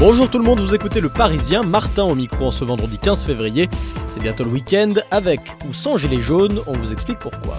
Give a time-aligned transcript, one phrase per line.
[0.00, 3.22] Bonjour tout le monde, vous écoutez Le Parisien, Martin au micro en ce vendredi 15
[3.22, 3.68] février.
[4.08, 7.58] C'est bientôt le week-end, avec ou sans gilet jaune, on vous explique pourquoi.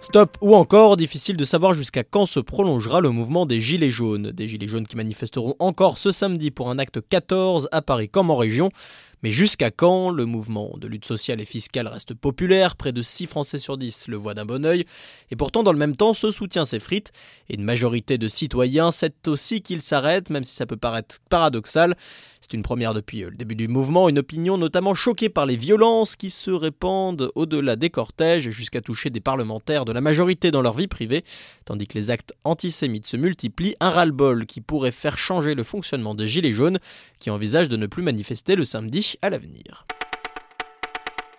[0.00, 4.30] Stop ou encore, difficile de savoir jusqu'à quand se prolongera le mouvement des Gilets jaunes.
[4.30, 8.30] Des Gilets jaunes qui manifesteront encore ce samedi pour un acte 14 à Paris comme
[8.30, 8.70] en région.
[9.22, 13.26] Mais jusqu'à quand le mouvement de lutte sociale et fiscale reste populaire Près de 6
[13.26, 14.84] Français sur 10 le voient d'un bon oeil.
[15.30, 17.12] Et pourtant, dans le même temps, ce soutien s'effrite.
[17.48, 21.96] Et une majorité de citoyens sait aussi qu'il s'arrête, même si ça peut paraître paradoxal.
[22.40, 25.56] C'est une première depuis euh, le début du mouvement, une opinion notamment choquée par les
[25.56, 30.60] violences qui se répandent au-delà des cortèges jusqu'à toucher des parlementaires de la majorité dans
[30.60, 31.24] leur vie privée,
[31.64, 36.16] tandis que les actes antisémites se multiplient, un ras-le-bol qui pourrait faire changer le fonctionnement
[36.16, 36.80] des Gilets jaunes,
[37.20, 39.86] qui envisagent de ne plus manifester le samedi à l'avenir.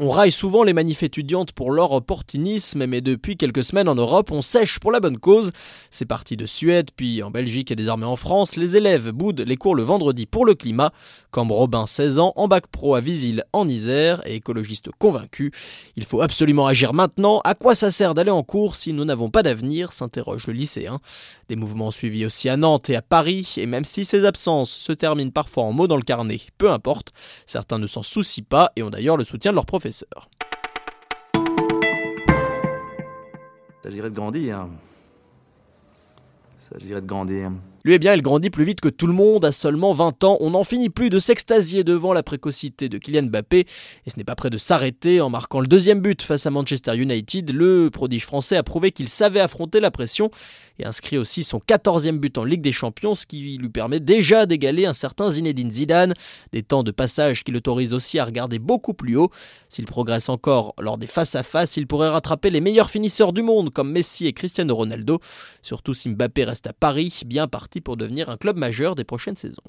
[0.00, 4.30] On raille souvent les manifs étudiantes pour leur opportunisme, mais depuis quelques semaines en Europe,
[4.30, 5.50] on sèche pour la bonne cause.
[5.90, 8.54] C'est parti de Suède, puis en Belgique et désormais en France.
[8.54, 10.92] Les élèves boudent les cours le vendredi pour le climat,
[11.32, 15.50] comme Robin, 16 ans, en bac pro à Visil en Isère, et écologiste convaincu.
[15.96, 17.40] Il faut absolument agir maintenant.
[17.42, 21.00] À quoi ça sert d'aller en cours si nous n'avons pas d'avenir s'interroge le lycéen.
[21.48, 24.92] Des mouvements suivis aussi à Nantes et à Paris, et même si ces absences se
[24.92, 27.12] terminent parfois en mots dans le carnet, peu importe,
[27.46, 29.87] certains ne s'en soucient pas et ont d'ailleurs le soutien de leurs professeurs.
[29.88, 29.94] Il
[33.82, 34.68] s'agirait de grandir.
[36.56, 37.50] Il s'agirait de grandir.
[37.84, 39.44] Lui, eh bien, il grandit plus vite que tout le monde.
[39.44, 43.24] À seulement 20 ans, on n'en finit plus de s'extasier devant la précocité de Kylian
[43.24, 43.60] Mbappé.
[43.60, 45.20] Et ce n'est pas près de s'arrêter.
[45.20, 49.08] En marquant le deuxième but face à Manchester United, le prodige français a prouvé qu'il
[49.08, 50.30] savait affronter la pression
[50.80, 54.46] et inscrit aussi son 14e but en Ligue des Champions, ce qui lui permet déjà
[54.46, 56.14] d'égaler un certain Zinedine Zidane.
[56.52, 59.30] Des temps de passage qui l'autorisent aussi à regarder beaucoup plus haut.
[59.68, 63.92] S'il progresse encore lors des face-à-face, il pourrait rattraper les meilleurs finisseurs du monde comme
[63.92, 65.20] Messi et Cristiano Ronaldo.
[65.62, 69.36] Surtout si Mbappé reste à Paris, bien parti pour devenir un club majeur des prochaines
[69.36, 69.62] saisons.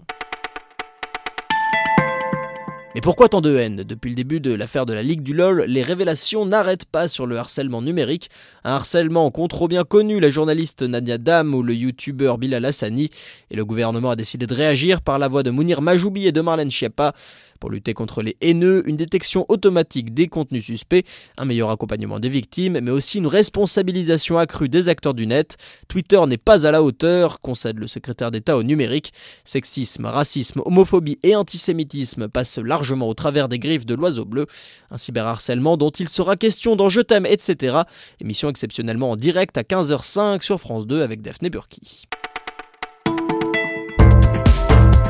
[2.95, 3.83] Mais pourquoi tant de haine?
[3.83, 7.27] Depuis le début de l'affaire de la Ligue du LOL, les révélations n'arrêtent pas sur
[7.27, 8.31] le harcèlement numérique.
[8.63, 13.11] Un harcèlement qu'ont trop bien connu la journaliste Nadia Dam ou le youtubeur Bilal Hassani.
[13.51, 16.41] Et le gouvernement a décidé de réagir par la voix de Mounir Majoubi et de
[16.41, 17.13] Marlène Schiappa.
[17.59, 21.05] Pour lutter contre les haineux, une détection automatique des contenus suspects,
[21.38, 25.57] un meilleur accompagnement des victimes, mais aussi une responsabilisation accrue des acteurs du net.
[25.89, 29.11] Twitter n'est pas à la hauteur, concède le secrétaire d'État au numérique.
[29.44, 34.45] Sexisme, racisme, homophobie et antisémitisme passent au travers des griffes de l'oiseau bleu.
[34.91, 37.79] Un cyberharcèlement dont il sera question dans Je t'aime, etc.
[38.22, 42.07] Émission exceptionnellement en direct à 15h05 sur France 2 avec Daphné Burki.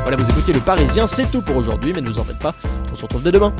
[0.03, 2.56] Voilà, vous écoutez Le Parisien, c'est tout pour aujourd'hui, mais ne vous en faites pas,
[2.91, 3.53] on se retrouve dès demain.